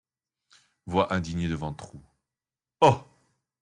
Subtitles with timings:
[0.87, 2.01] Voix indignée de Ventroux.—
[2.81, 3.03] Oh!